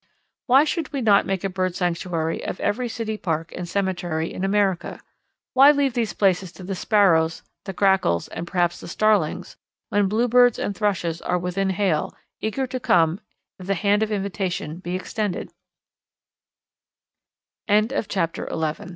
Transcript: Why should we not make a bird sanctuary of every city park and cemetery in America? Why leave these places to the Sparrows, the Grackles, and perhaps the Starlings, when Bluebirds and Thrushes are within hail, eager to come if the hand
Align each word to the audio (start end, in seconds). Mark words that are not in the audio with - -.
Why 0.47 0.63
should 0.63 0.91
we 0.91 1.01
not 1.01 1.27
make 1.27 1.43
a 1.43 1.47
bird 1.49 1.75
sanctuary 1.75 2.43
of 2.43 2.59
every 2.59 2.89
city 2.89 3.17
park 3.19 3.53
and 3.55 3.69
cemetery 3.69 4.33
in 4.33 4.43
America? 4.43 4.99
Why 5.53 5.69
leave 5.69 5.93
these 5.93 6.13
places 6.13 6.51
to 6.53 6.63
the 6.63 6.73
Sparrows, 6.73 7.43
the 7.65 7.73
Grackles, 7.73 8.27
and 8.29 8.47
perhaps 8.47 8.79
the 8.79 8.87
Starlings, 8.87 9.57
when 9.89 10.07
Bluebirds 10.07 10.57
and 10.57 10.75
Thrushes 10.75 11.21
are 11.21 11.37
within 11.37 11.69
hail, 11.69 12.15
eager 12.39 12.65
to 12.65 12.79
come 12.79 13.19
if 13.59 13.67
the 13.67 13.75
hand 13.75 14.01